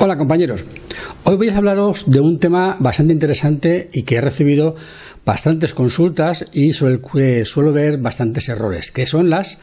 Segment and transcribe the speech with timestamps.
[0.00, 0.64] Hola compañeros,
[1.24, 4.76] hoy voy a hablaros de un tema bastante interesante y que he recibido
[5.24, 9.58] bastantes consultas y sobre el que suelo ver bastantes errores, que son las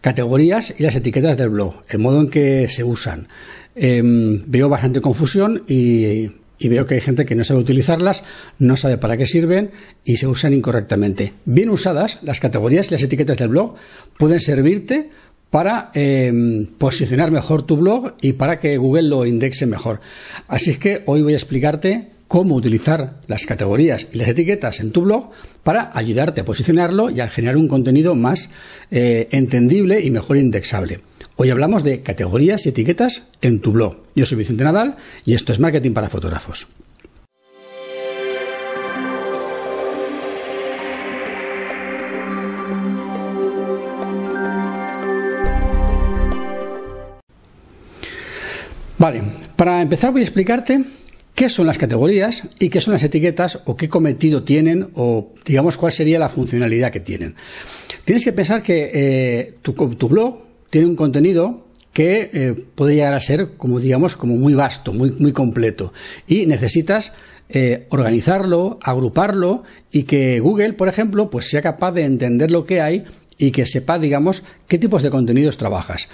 [0.00, 3.28] categorías y las etiquetas del blog, el modo en que se usan.
[3.74, 8.24] Em, veo bastante confusión y, y veo que hay gente que no sabe utilizarlas,
[8.58, 9.70] no sabe para qué sirven
[10.02, 11.34] y se usan incorrectamente.
[11.44, 13.74] Bien usadas, las categorías y las etiquetas del blog
[14.16, 15.10] pueden servirte
[15.54, 20.00] para em, posicionar mejor tu blog y para que Google lo indexe mejor.
[20.48, 24.90] Así es que hoy voy a explicarte cómo utilizar las categorías y las etiquetas en
[24.90, 25.30] tu blog
[25.62, 28.50] para ayudarte a posicionarlo y a generar un contenido más
[28.90, 30.98] eh, entendible y mejor indexable.
[31.36, 33.98] Hoy hablamos de categorías y etiquetas en tu blog.
[34.16, 36.66] Yo soy Vicente Nadal y esto es Marketing para Fotógrafos.
[49.04, 49.20] Vale,
[49.54, 50.82] para empezar voy a explicarte
[51.34, 55.76] qué son las categorías y qué son las etiquetas o qué cometido tienen o digamos
[55.76, 57.34] cuál sería la funcionalidad que tienen.
[58.06, 59.74] Tienes que pensar que eh, tu,
[60.08, 60.38] blog
[60.70, 65.32] tiene un contenido que eh, puede llegar a ser como digamos como muy vasto, muy,
[65.32, 65.92] completo
[66.26, 67.12] y necesitas
[67.50, 72.80] eh, organizarlo, agruparlo y que Google, por ejemplo, pues sea capaz de entender lo que
[72.80, 73.04] hay
[73.38, 76.08] y que sepa, digamos, qué tipos de contenidos trabajas.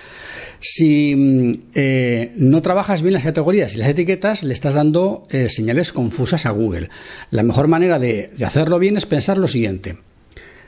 [0.60, 5.48] Si mm, eh, no trabajas bien las categorías y las etiquetas, le estás dando eh,
[5.48, 6.90] señales confusas a Google.
[7.30, 9.96] La mejor manera de, hacerlo bien es pensar lo siguiente.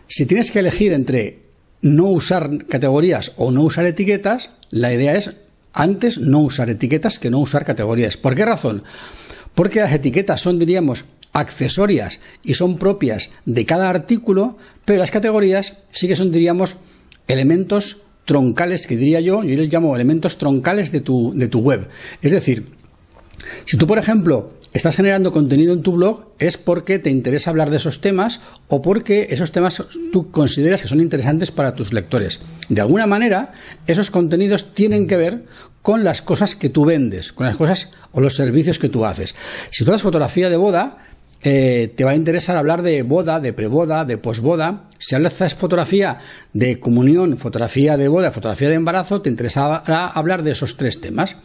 [0.06, 1.40] Si tienes que elegir entre
[1.82, 5.36] no usar categorías o no usar etiquetas, la idea es
[5.72, 8.16] antes no usar etiquetas que no usar categorías.
[8.16, 8.84] ¿Por qué razón?
[9.54, 15.82] Porque las etiquetas son, diríamos, accesorias y son propias de cada artículo, pero las categorías
[15.92, 16.76] sí que son, diríamos,
[17.28, 21.88] elementos troncales que diría yo, yo les llamo elementos troncales de tu, de tu web.
[22.20, 22.66] Es decir,
[23.64, 27.70] si tú, por ejemplo, estás generando contenido en tu blog, es porque te interesa hablar
[27.70, 32.40] de esos temas o porque esos temas tú consideras que son interesantes para tus lectores.
[32.68, 33.52] De alguna manera,
[33.86, 35.44] esos contenidos tienen que ver
[35.82, 39.34] con las cosas que tú vendes, con las cosas o los servicios que tú haces.
[39.70, 40.98] Si tú haces fotografía de boda,
[41.42, 44.84] eh, te va a interesar hablar de boda, de preboda, de posboda.
[44.98, 46.18] Si hablas fotografía
[46.52, 51.36] de comunión, fotografía de boda, fotografía de embarazo, te interesará hablar de esos tres temas.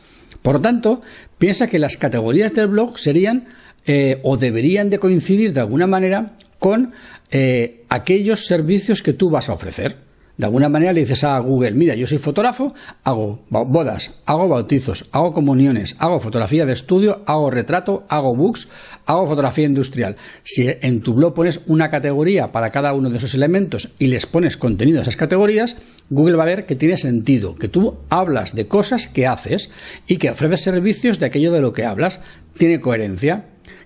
[0.41, 1.01] Por lo tanto,
[1.39, 3.47] piensa que las categorías del blog serían
[3.85, 6.91] eh, o deberían de coincidir de alguna manera con
[7.31, 10.06] eh, aquellos servicios que tú vas a ofrecer.
[10.37, 15.09] De alguna manera le dices a Google, mira, yo soy fotógrafo, hago bodas, hago bautizos,
[15.11, 18.67] hago comuniones, hago fotografía de estudio, hago retrato, hago books,
[19.07, 20.15] hago fotografía industrial.
[20.43, 24.27] Si en tu blog pones una categoría para cada uno de esos elementos y les
[24.27, 25.77] pones contenido a esas categorías,
[26.11, 29.71] Google va a ver que tiene sentido, que tú hablas de cosas que haces
[30.05, 32.21] y que ofreces servicios de aquello de lo que hablas.
[32.57, 33.45] Tiene coherencia.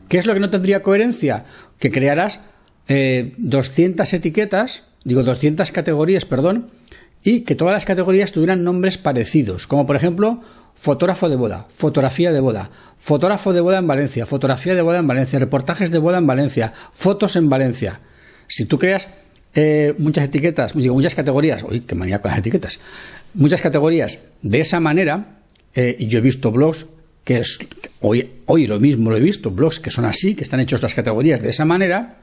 [0.09, 1.45] ¿Qué es lo que no tendría coherencia?
[1.79, 2.41] Que crearás
[2.87, 6.67] 200 eh, etiquetas digo 200 categorías, perdón,
[7.23, 10.41] y que todas las categorías tuvieran nombres parecidos, como por ejemplo
[10.75, 15.07] fotógrafo de boda, fotografía de boda, fotógrafo de boda en Valencia, fotografía de boda en
[15.07, 17.99] Valencia, reportajes de boda en Valencia, fotos en Valencia.
[18.47, 19.07] Si tú creas
[19.53, 22.79] eh, muchas etiquetas, digo muchas categorías, uy, qué manía con las etiquetas,
[23.33, 25.37] muchas categorías de esa manera,
[25.75, 26.87] eh, y yo he visto blogs
[27.23, 27.59] que es,
[28.01, 30.95] hoy, hoy lo mismo lo he visto, blogs que son así, que están hechos las
[30.95, 32.17] categorías de esa manera,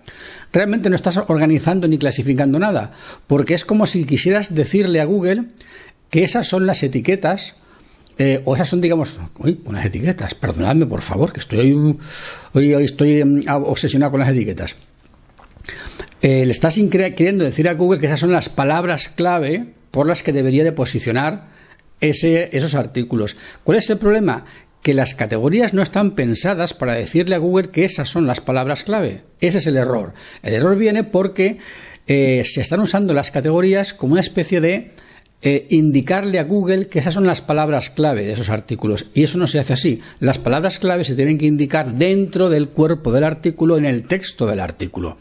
[0.53, 2.93] realmente no estás organizando ni clasificando nada,
[3.27, 5.45] porque es como si quisieras decirle a Google
[6.11, 7.57] que esas son las etiquetas,
[8.19, 11.73] eh, o esas son, digamos, uy, unas etiquetas, perdonadme por favor, que estoy
[12.53, 14.75] hoy, hoy estoy em, obsesionado con las etiquetas.
[16.21, 20.25] Eh, le estás queriendo decir a Google que esas son las palabras clave por las
[20.25, 21.47] que debería de posicionar
[22.01, 23.37] ese, esos artículos.
[23.63, 24.45] ¿Cuál es el problema?
[24.83, 28.85] Que las categorías no están pensadas para decirle a Google que esas son las palabras
[28.85, 29.23] clave.
[29.41, 30.15] Ese es el error.
[30.43, 31.59] El error viene porque
[32.07, 34.93] eh, se están usando las categorías como una especie de
[35.41, 39.07] eh, indicarle a Google que esas son las palabras clave de esos artículos.
[39.15, 40.01] Y eso no se hace así.
[40.19, 44.47] Las palabras clave se tienen que indicar dentro del cuerpo del artículo, en el texto
[44.49, 45.17] del artículo.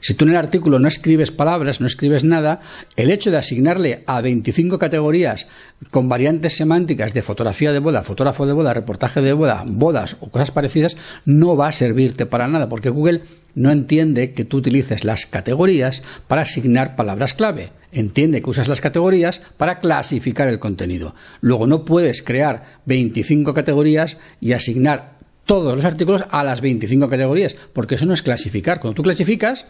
[0.00, 2.60] Si tú en el artículo no escribes palabras, no escribes nada,
[2.96, 5.48] el hecho de asignarle a 25 categorías
[5.90, 10.28] con variantes semánticas de fotografía de boda, fotógrafo de boda, reportaje de boda, bodas o
[10.30, 13.22] cosas parecidas, no va a servirte para nada, porque Google
[13.54, 17.70] no entiende que tú utilices las categorías para asignar palabras clave.
[17.92, 21.14] Entiende que usas las categorías para clasificar el contenido.
[21.40, 27.54] Luego no puedes crear 25 categorías y asignar todos los artículos a las 25 categorías,
[27.72, 28.80] porque eso no es clasificar.
[28.80, 29.66] Cuando tú clasificas,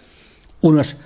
[0.60, 0.96] unos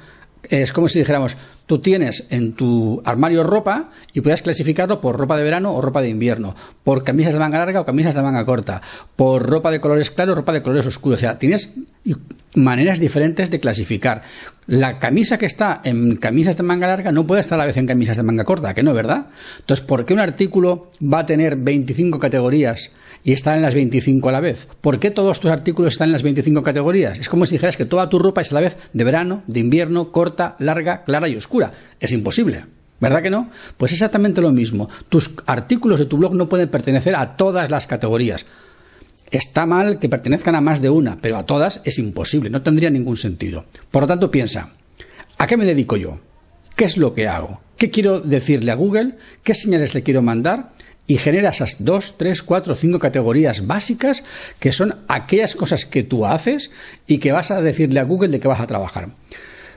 [0.43, 1.37] es como si dijéramos,
[1.67, 6.01] tú tienes en tu armario ropa y puedes clasificarlo por ropa de verano o ropa
[6.01, 6.55] de invierno,
[6.85, 8.81] por camisas de manga larga o camisas de manga corta,
[9.17, 11.19] por ropa de colores claros o ropa de colores oscuros.
[11.19, 11.75] O sea, tienes
[12.55, 14.23] maneras diferentes de clasificar.
[14.67, 17.77] La camisa que está en camisas de manga larga no puede estar a la vez
[17.77, 19.27] en camisas de manga corta, que no, ¿verdad?
[19.61, 22.93] Entonces, ¿por qué un artículo va a tener 25 categorías
[23.23, 24.67] y estar en las 25 a la vez?
[24.81, 27.19] ¿Por qué todos tus artículos están en las 25 categorías?
[27.19, 29.61] Es como si dijeras que toda tu ropa es a la vez de verano, de
[29.61, 31.56] invierno, corta, larga, clara y oscura.
[32.01, 32.65] Es imposible.
[33.01, 33.51] ¿Verdad que no?
[33.77, 34.89] Pues exactamente lo mismo.
[35.09, 38.47] Tus artículos de tu blog no pueden pertenecer a todas las categorías.
[39.31, 42.91] Está mal que pertenezcan a más de una, pero a todas es imposible, no tendría
[42.91, 43.65] ningún sentido.
[43.91, 44.71] Por lo tanto, piensa,
[45.39, 46.21] ¿a qué me dedico yo?
[46.77, 47.61] ¿Qué es lo que hago?
[47.77, 49.17] ¿Qué quiero decirle a Google?
[49.43, 50.71] ¿Qué señales le quiero mandar?
[51.09, 54.25] Y genera esas dos, tres, cuatro, cinco categorías básicas
[54.59, 56.71] que son aquellas cosas que tú haces
[57.07, 59.09] y que vas a decirle a Google de qué vas a trabajar.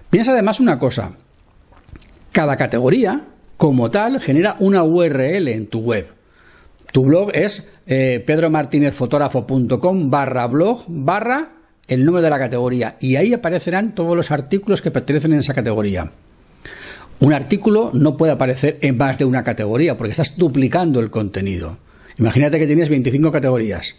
[0.09, 1.11] Piensa además una cosa.
[2.39, 3.19] Cada categoría,
[3.57, 6.07] como tal, genera una URL en tu web.
[6.94, 11.50] Tu blog es eh, pedromartinezfotógrafo.com barra blog barra
[11.86, 15.53] el número de la categoría y ahí aparecerán todos los artículos que pertenecen a esa
[15.53, 16.13] categoría.
[17.19, 21.77] Un artículo no puede aparecer en más de una categoría porque estás duplicando el contenido.
[22.19, 23.95] Imagínate que tienes 25 categorías,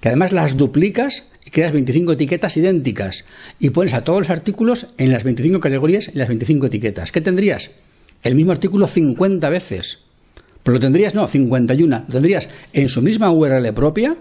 [0.00, 3.24] que además las duplicas creas 25 etiquetas idénticas
[3.58, 7.12] y pones a todos los artículos en las 25 categorías y las 25 etiquetas.
[7.12, 7.72] ¿Qué tendrías?
[8.22, 10.00] El mismo artículo 50 veces.
[10.62, 12.04] Pero lo tendrías, no, 51.
[12.08, 14.16] Lo tendrías en su misma URL propia,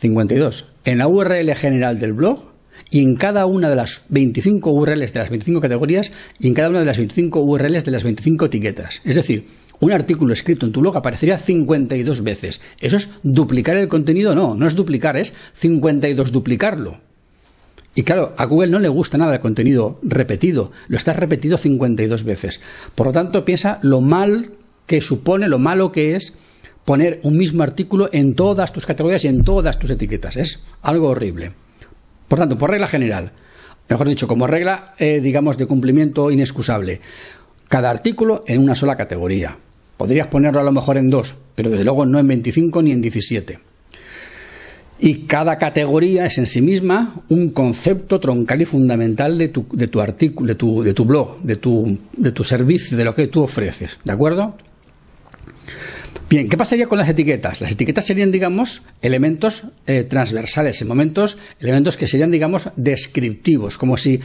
[0.00, 0.68] 52.
[0.84, 2.52] En la URL general del blog
[2.90, 6.70] y en cada una de las 25 URLs de las 25 categorías y en cada
[6.70, 9.00] una de las 25 URLs de las 25 etiquetas.
[9.04, 9.46] Es decir,
[9.82, 12.60] un artículo escrito en tu blog aparecería 52 veces.
[12.78, 14.32] ¿Eso es duplicar el contenido?
[14.32, 17.00] No, no es duplicar, es 52 duplicarlo.
[17.96, 22.22] Y claro, a Google no le gusta nada el contenido repetido, lo estás repetido 52
[22.22, 22.60] veces.
[22.94, 24.52] Por lo tanto, piensa lo mal
[24.86, 26.34] que supone lo malo que es
[26.84, 30.36] poner un mismo artículo en todas tus categorías y en todas tus etiquetas.
[30.36, 31.54] Es algo horrible.
[32.28, 33.32] Por tanto, por regla general,
[33.88, 37.00] mejor dicho, como regla, eh, digamos, de cumplimiento inexcusable,
[37.66, 39.56] cada artículo en una sola categoría.
[40.02, 43.00] Podrías ponerlo a lo mejor en dos, pero desde luego no en 25 ni en
[43.00, 43.56] 17.
[44.98, 49.86] Y cada categoría es en sí misma un concepto troncal y fundamental de tu, de
[49.86, 53.28] tu artículo, de tu, de tu blog, de tu, de tu servicio, de lo que
[53.28, 54.00] tú ofreces.
[54.02, 54.56] ¿De acuerdo?
[56.28, 57.60] Bien, ¿qué pasaría con las etiquetas?
[57.60, 63.96] Las etiquetas serían, digamos, elementos eh, transversales, en momentos, elementos que serían, digamos, descriptivos, como
[63.96, 64.18] si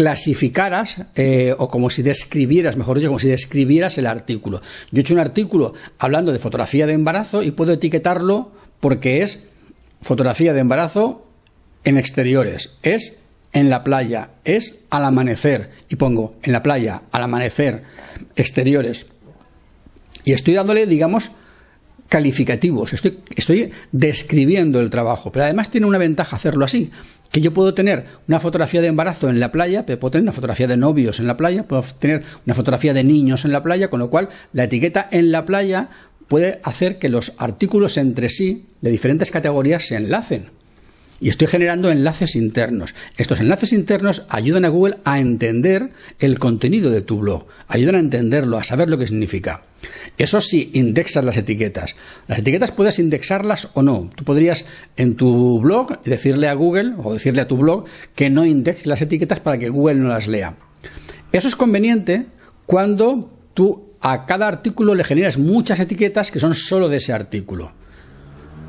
[0.00, 4.62] clasificaras eh, o como si describieras, mejor dicho, como si describieras el artículo.
[4.90, 8.50] Yo he hecho un artículo hablando de fotografía de embarazo y puedo etiquetarlo
[8.80, 9.48] porque es
[10.00, 11.28] fotografía de embarazo
[11.84, 13.20] en exteriores, es
[13.52, 17.82] en la playa, es al amanecer y pongo en la playa, al amanecer,
[18.36, 19.04] exteriores.
[20.24, 21.32] Y estoy dándole, digamos,
[22.08, 26.90] calificativos, estoy, estoy describiendo el trabajo, pero además tiene una ventaja hacerlo así,
[27.30, 30.32] que yo puedo tener una fotografía de embarazo en la playa, pero puedo tener una
[30.32, 33.88] fotografía de novios en la playa, puedo tener una fotografía de niños en la playa,
[33.88, 35.88] con lo cual la etiqueta en la playa
[36.28, 40.50] puede hacer que los artículos entre sí de diferentes categorías se enlacen
[41.20, 42.94] y estoy generando enlaces internos.
[43.16, 48.00] Estos enlaces internos ayudan a Google a entender el contenido de tu blog, ayudan a
[48.00, 49.62] entenderlo, a saber lo que significa.
[50.16, 51.96] Eso sí, indexas las etiquetas.
[52.26, 54.10] Las etiquetas puedes indexarlas o no.
[54.14, 58.44] Tú podrías en tu blog decirle a Google o decirle a tu blog que no
[58.44, 60.54] indexe las etiquetas para que Google no las lea.
[61.32, 62.26] Eso es conveniente
[62.66, 67.72] cuando tú a cada artículo le generas muchas etiquetas que son solo de ese artículo.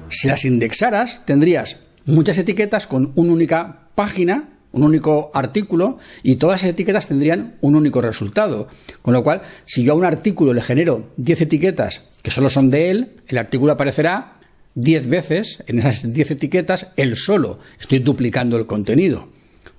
[0.09, 6.61] Si las indexaras, tendrías muchas etiquetas con una única página, un único artículo, y todas
[6.61, 8.67] esas etiquetas tendrían un único resultado.
[9.01, 12.69] Con lo cual, si yo a un artículo le genero 10 etiquetas que solo son
[12.69, 14.37] de él, el artículo aparecerá
[14.75, 17.59] 10 veces en esas 10 etiquetas él solo.
[17.79, 19.27] Estoy duplicando el contenido.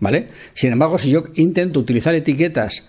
[0.00, 0.28] ¿Vale?
[0.54, 2.88] Sin embargo, si yo intento utilizar etiquetas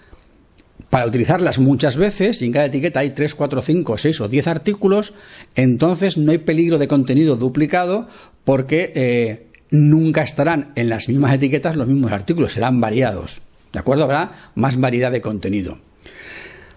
[0.89, 4.47] para utilizarlas muchas veces, y en cada etiqueta hay 3, 4, 5, 6 o 10
[4.47, 5.13] artículos,
[5.55, 8.07] entonces no hay peligro de contenido duplicado
[8.43, 13.41] porque eh, nunca estarán en las mismas etiquetas los mismos artículos, serán variados.
[13.71, 14.03] ¿De acuerdo?
[14.03, 15.79] Habrá más variedad de contenido.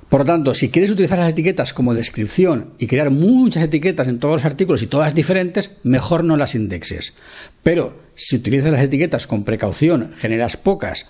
[0.08, 4.20] Por lo tanto, si quieres utilizar las etiquetas como descripción y crear muchas etiquetas en
[4.20, 7.14] todos los artículos y todas diferentes, mejor no las indexes.
[7.62, 11.06] Pero si utilizas las etiquetas con precaución, generas pocas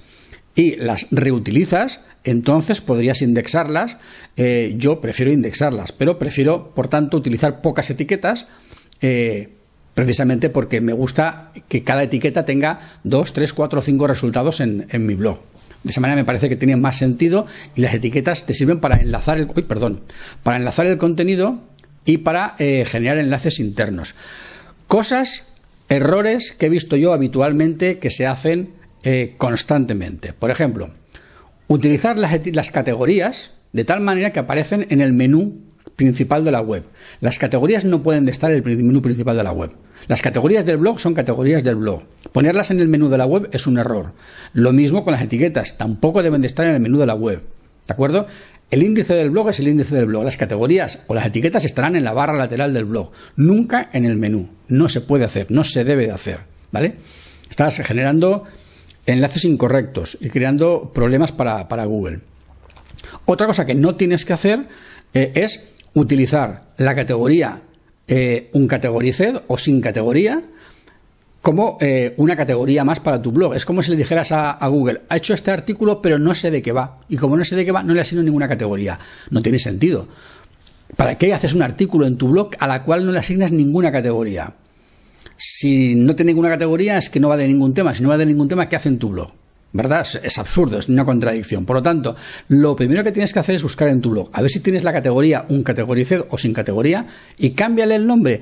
[0.55, 3.99] y las reutilizas, entonces podrías indexarlas.
[4.37, 8.49] Eh, yo prefiero indexarlas, pero prefiero, por tanto, utilizar pocas etiquetas,
[9.03, 9.56] eh,
[9.97, 14.87] precisamente porque me gusta que cada etiqueta tenga dos, tres, cuatro o cinco resultados en,
[14.93, 15.41] mi blog.
[15.83, 19.01] De esa manera me parece que tiene más sentido y las etiquetas te sirven para
[19.01, 20.03] enlazar el, perdón,
[20.43, 21.63] para enlazar el contenido
[22.05, 24.15] y para eh, generar enlaces internos.
[24.87, 25.55] Cosas,
[25.89, 30.35] errores que he visto yo habitualmente que se hacen eh, constantemente.
[30.35, 30.91] Por ejemplo,
[31.69, 35.66] utilizar las categorías de tal manera que aparecen en el menú
[35.97, 36.85] principal de la web.
[37.21, 39.71] Las categorías no pueden estar en el menú principal de la web.
[40.07, 42.03] Las categorías del blog son categorías del blog.
[42.33, 44.13] Ponerlas en el menú de la web es un error.
[44.53, 47.43] Lo mismo con las etiquetas, tampoco deben de estar en el menú de la web.
[47.87, 48.27] ¿De acuerdo?
[48.71, 50.25] El índice del blog es el índice del blog.
[50.25, 54.17] Las categorías o las etiquetas estarán en la barra lateral del blog, nunca en el
[54.17, 54.49] menú.
[54.69, 56.41] No se puede hacer, no se debe de hacer.
[56.73, 56.97] ¿Vale?
[57.49, 58.45] Estás generando
[59.07, 62.21] enlaces incorrectos y creando problemas para, Google.
[63.25, 64.67] Otra cosa que no tienes que hacer
[65.15, 67.61] eh, es utilizar la categoría
[68.09, 70.41] eh, un categorized o sin categoría
[71.43, 73.55] como eh, una categoría más para tu blog.
[73.55, 76.61] Es como si le dijeras a, Google, ha hecho este artículo, pero no sé de
[76.61, 76.99] qué va.
[77.09, 78.99] Y como no sé de qué va, no le asigno ninguna categoría.
[79.31, 80.09] No tiene sentido.
[80.97, 83.93] ¿Para qué haces un artículo en tu blog a la cual no le asignas ninguna
[83.93, 84.55] categoría?
[85.37, 87.95] Si no tiene ninguna categoría, es que no va de ningún tema.
[87.95, 89.31] Si no va de ningún tema, ¿qué hace en tu blog?
[89.77, 90.07] ¿Verdad?
[90.23, 91.65] Es, absurdo, es una contradicción.
[91.65, 92.17] Por lo tanto,
[92.49, 94.85] lo primero que tienes que hacer es buscar en tu blog, a ver si tienes
[94.85, 97.07] la categoría un categorized o sin categoría
[97.39, 98.41] y cámbiale el nombre.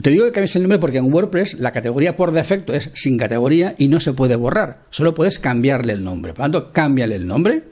[0.00, 3.18] Te digo que cambies el nombre porque en WordPress la categoría por defecto es sin
[3.18, 6.32] categoría y no se puede borrar, solo puedes cambiarle el nombre.
[6.32, 7.62] Por lo tanto, cámbiale el nombre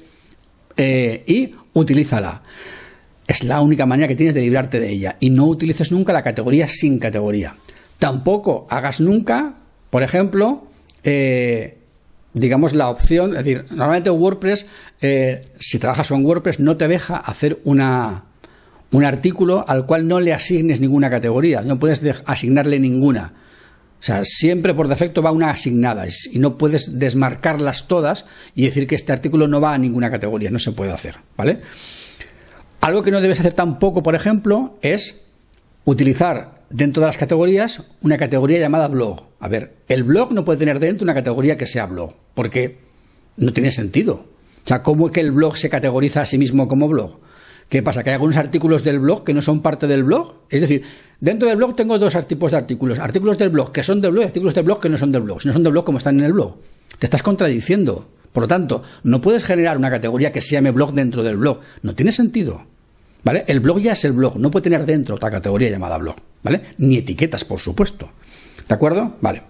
[0.76, 2.42] eh, y utilízala.
[3.26, 6.22] Es la única manera que tienes de librarte de ella y no utilices nunca la
[6.22, 7.54] categoría sin categoría.
[7.98, 9.54] Tampoco hagas nunca,
[9.90, 10.66] por ejemplo,
[11.04, 11.78] eh,
[12.34, 14.66] digamos, la opción, es decir, normalmente WordPress,
[15.00, 18.24] eh, si trabajas con WordPress, no te deja hacer una,
[18.90, 23.32] un artículo al cual no le asignes ninguna categoría, no puedes asignarle ninguna.
[24.00, 28.86] O sea, siempre por defecto va una asignada y no puedes desmarcarlas todas y decir
[28.86, 31.60] que este artículo no va a ninguna categoría, no se puede hacer, ¿vale?
[32.82, 35.28] Algo que no debes hacer tampoco, por ejemplo, es
[35.84, 39.22] utilizar dentro de las categorías una categoría llamada blog.
[39.38, 42.78] A ver, el blog no puede tener dentro una categoría que sea blog, porque
[43.36, 44.14] no tiene sentido.
[44.14, 47.20] O sea, ¿cómo es que el blog se categoriza a sí mismo como blog?
[47.68, 48.02] ¿Qué pasa?
[48.02, 50.34] ¿Que hay algunos artículos del blog que no son parte del blog?
[50.50, 50.82] Es decir,
[51.20, 52.98] dentro del blog tengo dos tipos de artículos.
[52.98, 55.22] Artículos del blog que son del blog y artículos del blog que no son del
[55.22, 55.40] blog.
[55.40, 56.56] Si no son del blog, como están en el blog.
[56.98, 58.08] Te estás contradiciendo.
[58.32, 61.60] Por lo tanto, no puedes generar una categoría que se llame blog dentro del blog.
[61.82, 62.66] No tiene sentido.
[63.22, 63.44] ¿Vale?
[63.46, 66.60] El blog ya es el blog, no puede tener dentro otra categoría llamada blog, ¿vale?
[66.78, 68.08] Ni etiquetas, por supuesto.
[68.68, 69.16] ¿De acuerdo?
[69.20, 69.42] Vale.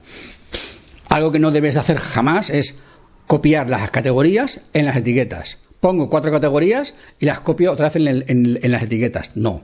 [1.10, 2.80] Algo que no debes de hacer jamás es
[3.26, 5.58] copiar las categorías en las etiquetas.
[5.80, 9.36] Pongo cuatro categorías y las copio otra vez en, las etiquetas.
[9.36, 9.62] No.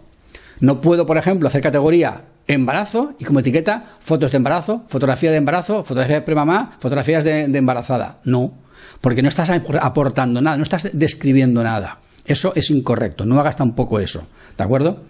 [0.60, 5.38] No puedo, por ejemplo, hacer categoría embarazo y como etiqueta fotos de embarazo, fotografía de
[5.38, 8.18] embarazo, fotografía de premamá, fotografías de embarazada.
[8.24, 8.52] No.
[9.00, 11.98] Porque no estás aportando nada, no estás describiendo nada.
[12.26, 15.00] Eso es incorrecto, no hagas tampoco eso, ¿de acuerdo?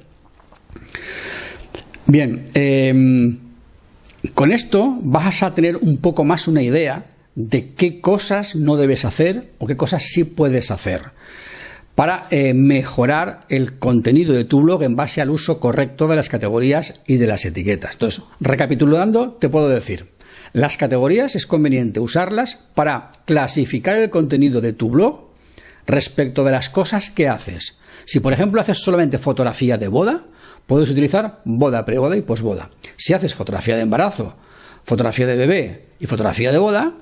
[2.07, 3.39] Bien, em,
[4.35, 9.05] con esto vas a tener un poco más una idea de qué cosas no debes
[9.05, 11.13] hacer o qué cosas sí puedes hacer
[11.95, 16.29] para eh, mejorar el contenido de tu blog en base al uso correcto de las
[16.29, 17.93] categorías y de las etiquetas.
[17.95, 20.07] Entonces, recapitulando, te puedo decir,
[20.53, 25.29] las categorías es conveniente usarlas para clasificar el contenido de tu blog
[25.87, 27.79] respecto de las cosas que haces.
[28.07, 30.25] Si, por ejemplo, haces solamente fotografía de boda,
[30.71, 32.71] puedes utilizar boda, preboda y posboda.
[32.97, 34.37] Si haces fotografía de embarazo,
[34.85, 36.93] fotografía de bebé y fotografía de boda,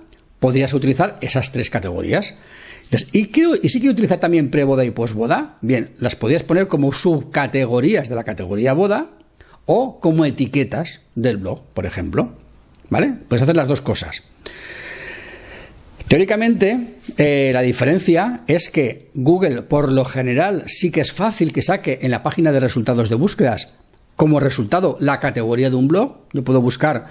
[0.40, 2.38] podrías utilizar esas tres categorías.
[3.12, 3.24] y,
[3.68, 8.24] si quiero utilizar también preboda y posboda, bien, las podrías poner como subcategorías de la
[8.24, 9.08] categoría boda
[9.66, 12.32] o como etiquetas del blog, por ejemplo.
[12.88, 13.16] ¿Vale?
[13.28, 14.22] Puedes hacer las dos cosas.
[16.08, 21.60] Teóricamente, eh, la diferencia es que Google, por lo general, sí que es fácil que
[21.60, 23.74] saque en la página de resultados de búsquedas
[24.16, 26.16] como resultado la categoría de un blog.
[26.32, 27.08] Yo puedo buscar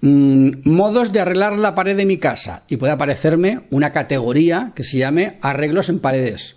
[0.00, 4.82] mm, modos de arreglar la pared de mi casa y puede aparecerme una categoría que
[4.82, 6.56] se llame arreglos en paredes.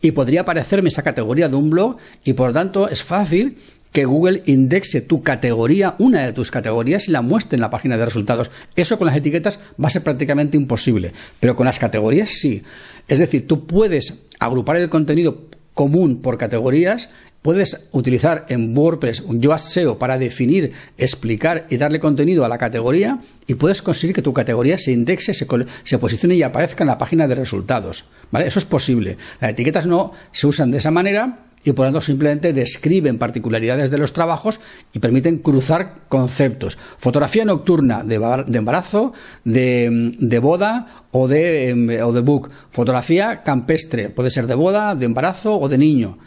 [0.00, 3.58] Y podría aparecerme esa categoría de un blog y por tanto es fácil
[3.94, 7.96] que Google indexe tu categoría, una de tus categorías, y la muestre en la página
[7.96, 8.50] de resultados.
[8.74, 12.64] Eso con las etiquetas va a ser prácticamente imposible, pero con las categorías sí.
[13.06, 17.10] Es decir, tú puedes agrupar el contenido común por categorías
[17.44, 22.56] Puedes utilizar en WordPress un Yoast SEO para definir, explicar y darle contenido a la
[22.56, 25.46] categoría y puedes conseguir que tu categoría se indexe, se,
[25.84, 28.06] se, posicione y aparezca en la página de resultados.
[28.30, 28.46] ¿vale?
[28.46, 29.18] Eso es posible.
[29.42, 33.90] Las etiquetas no se usan de esa manera y por lo tanto simplemente describen particularidades
[33.90, 34.60] de los trabajos
[34.92, 36.78] y permiten cruzar conceptos.
[36.98, 38.16] Fotografía nocturna de,
[38.52, 39.12] embarazo,
[39.44, 42.50] de, boda o de, em, o de book.
[42.70, 46.18] Fotografía campestre, puede ser de boda, de embarazo o de niño.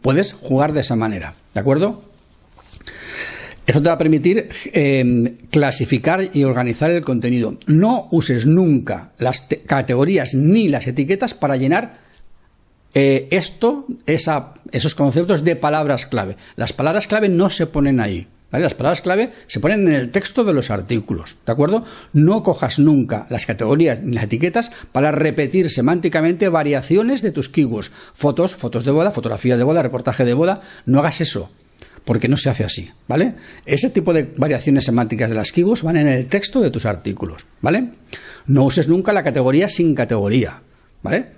[0.00, 2.00] puedes jugar de esa manera, ¿de acuerdo?
[3.66, 7.56] Eso te va a permitir em, clasificar y organizar el contenido.
[7.66, 12.03] No uses nunca las categorías ni las etiquetas para llenar
[12.94, 16.36] eh, esto, esos conceptos de palabras clave.
[16.56, 18.28] Las palabras clave no se ponen ahí.
[18.50, 21.84] Las palabras clave se ponen en el texto de los artículos, ¿de acuerdo?
[22.12, 27.90] No cojas nunca las categorías ni las etiquetas para repetir semánticamente variaciones de tus keywords.
[28.14, 30.60] Fotos, fotos de boda, fotografía de boda, reportaje de boda.
[30.86, 31.50] No hagas eso
[32.04, 33.34] porque no se hace así, ¿vale?
[33.64, 37.46] Ese tipo de variaciones semánticas de las keywords van en el texto de tus artículos,
[37.60, 37.90] ¿vale?
[38.46, 40.60] No uses nunca la categoría sin categoría,
[41.02, 41.28] ¿vale?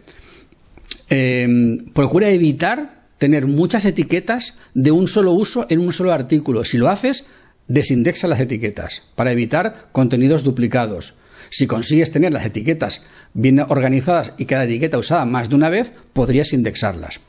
[1.09, 6.65] Em, procura evitar tener muchas etiquetas de un solo uso en un solo artículo.
[6.65, 7.27] Si lo haces,
[7.69, 11.15] desindexa las etiquetas para evitar contenidos duplicados.
[11.51, 15.93] Si consigues tener las etiquetas bien organizadas y cada etiqueta usada más de una vez,
[16.13, 17.21] podrías indexarlas.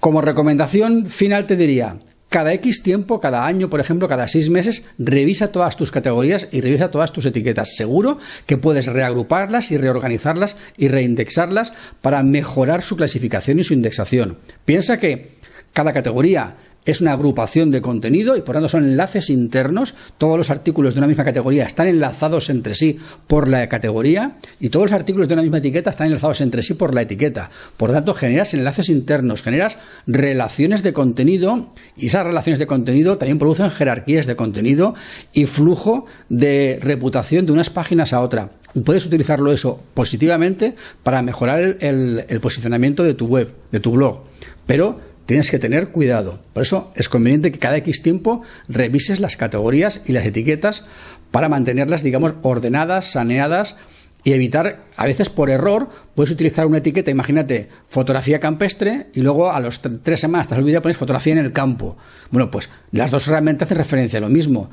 [0.00, 1.96] Como recomendación final te diría,
[2.28, 6.60] cada X tiempo, cada año, por ejemplo, cada seis meses, revisa todas tus categorías y
[6.60, 7.74] revisa todas tus etiquetas.
[7.76, 14.38] Seguro que puedes reagruparlas y reorganizarlas y reindexarlas para mejorar su clasificación y su indexación.
[14.64, 15.38] Piensa que
[15.72, 16.56] cada categoría
[16.88, 19.94] es una agrupación de contenido y por tanto son enlaces internos.
[20.16, 24.70] Todos los artículos de una misma categoría están enlazados entre sí por la categoría y
[24.70, 27.50] todos los artículos de una misma etiqueta están enlazados entre sí por la etiqueta.
[27.76, 33.38] Por tanto, generas enlaces internos, generas relaciones de contenido y esas relaciones de contenido también
[33.38, 34.94] producen jerarquías de contenido
[35.34, 38.48] y flujo de reputación de unas páginas a otra.
[38.86, 44.22] Puedes utilizarlo eso positivamente para mejorar el, el posicionamiento de tu web, de tu blog.
[44.66, 46.38] Pero tienes que tener cuidado.
[46.54, 50.86] Por eso es conveniente que cada X tiempo revises las categorías y las etiquetas
[51.30, 53.76] para mantenerlas, digamos, ordenadas, saneadas
[54.24, 59.52] y evitar, a veces por error, puedes utilizar una etiqueta, imagínate, fotografía campestre y luego
[59.52, 61.98] a los tres semanas te has olvidado poner fotografía en el campo.
[62.30, 64.70] Bueno, pues las dos realmente hacen referencia a lo mismo.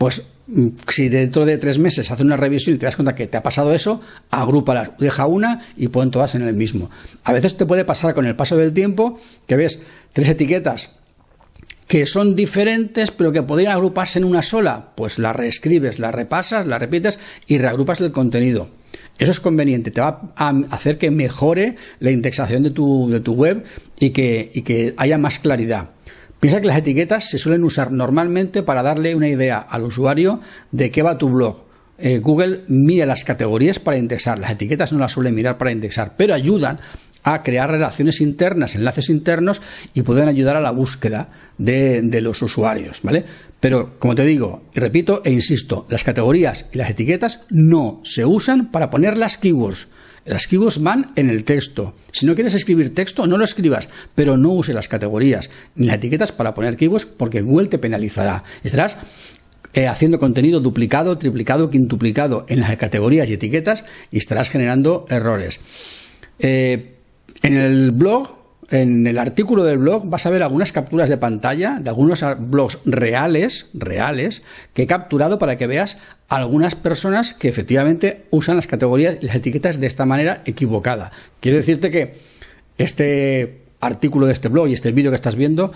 [0.00, 3.26] Pues mm, si dentro de tres meses hace una revisión y te das cuenta que
[3.26, 6.90] te ha pasado eso, agrúpalas, deja una y pon todas en el mismo.
[7.22, 9.82] A veces te puede pasar con el paso del tiempo que ves
[10.14, 10.92] tres etiquetas
[11.86, 16.64] que son diferentes pero que podrían agruparse en una sola, pues la reescribes, la repasas,
[16.66, 18.70] la repites y reagrupas el contenido.
[19.18, 23.34] Eso es conveniente, te va a hacer que mejore la indexación de tu, de tu
[23.34, 23.64] web
[23.98, 25.90] y que, y que haya más claridad.
[26.40, 30.40] Piensa que las etiquetas se suelen usar normalmente para darle una idea al usuario
[30.72, 31.64] de qué va tu blog.
[31.98, 36.14] Eh, Google mira las categorías para indexar, las etiquetas no las suele mirar para indexar,
[36.16, 36.80] pero ayudan
[37.24, 39.60] a crear relaciones internas, enlaces internos
[39.92, 43.22] y pueden ayudar a la búsqueda de, de, los usuarios, ¿vale?
[43.60, 48.24] Pero, como te digo, y repito e insisto, las categorías y las etiquetas no se
[48.24, 49.88] usan para poner las keywords.
[50.24, 51.94] Las keywords van en el texto.
[52.12, 55.96] Si no quieres escribir texto, no lo escribas, pero no use las categorías ni las
[55.96, 58.44] etiquetas para poner keywords porque Google te penalizará.
[58.62, 58.96] Estarás
[59.72, 65.60] eh, haciendo contenido duplicado, triplicado, quintuplicado en las categorías y etiquetas y estarás generando errores.
[66.38, 66.96] Eh,
[67.42, 68.39] en el blog
[68.70, 72.78] en el artículo del blog vas a ver algunas capturas de pantalla de algunos blogs
[72.84, 74.42] reales, reales,
[74.74, 79.36] que he capturado para que veas algunas personas que efectivamente usan las categorías y las
[79.36, 81.10] etiquetas de esta manera equivocada.
[81.40, 82.14] Quiero decirte que
[82.78, 85.72] este artículo de este blog y este vídeo que estás viendo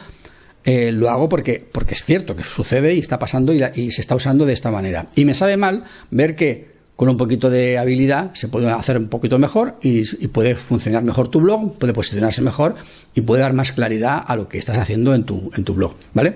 [0.64, 4.00] eh, lo hago porque, porque es cierto que sucede y está pasando y, y se
[4.00, 5.06] está usando de esta manera.
[5.16, 9.08] Y me sabe mal ver que con un poquito de habilidad se puede hacer un
[9.08, 12.76] poquito mejor y, puede funcionar mejor tu blog, puede posicionarse mejor
[13.14, 15.94] y puede dar más claridad a lo que estás haciendo en tu, en tu blog,
[16.12, 16.34] ¿vale?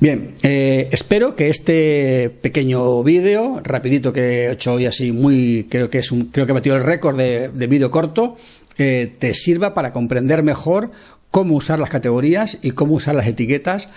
[0.00, 5.88] Bien, eh, espero que este pequeño vídeo, rapidito que he hecho hoy así, muy, creo
[5.88, 8.36] que es un, creo que he batido el récord de, vídeo corto,
[8.76, 10.90] eh, te sirva para comprender mejor
[11.30, 13.88] cómo usar las categorías y cómo usar las etiquetas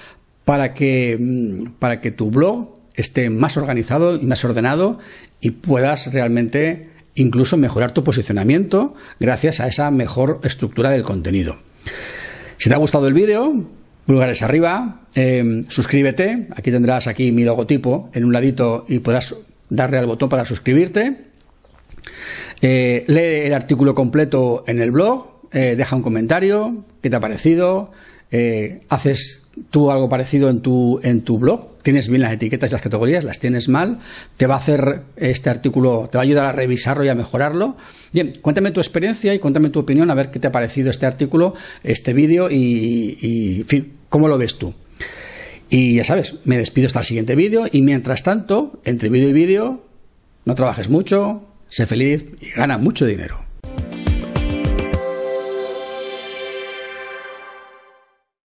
[0.46, 5.00] para que, mm, para que tu blog esté más organizado y más ordenado
[5.42, 11.58] y puedas realmente incluso mejorar tu posicionamiento gracias a esa mejor estructura del contenido.
[12.58, 13.54] Si te ha gustado el vídeo,
[14.06, 19.36] pulgares arriba, eh, suscríbete, aquí tendrás aquí mi logotipo en un ladito y podrás
[19.70, 21.18] darle al botón para suscribirte.
[22.62, 27.20] Eh, lee el artículo completo en el blog, eh, deja un comentario, qué te ha
[27.20, 27.92] parecido,
[28.32, 32.74] eh, haces tú algo parecido en tu, en tu blog, tienes bien las etiquetas y
[32.74, 34.00] las categorías, las tienes mal,
[34.36, 37.76] te va a hacer este artículo, te va a ayudar a revisarlo y a mejorarlo.
[38.12, 41.06] Bien, cuéntame tu experiencia y cuéntame tu opinión, a ver qué te ha parecido este
[41.06, 44.74] artículo, este vídeo y, y, en fin, cómo lo ves tú.
[45.70, 49.34] Y ya sabes, me despido hasta el siguiente vídeo y mientras tanto, entre vídeo y
[49.34, 49.82] vídeo,
[50.46, 53.47] no trabajes mucho, sé feliz y gana mucho dinero.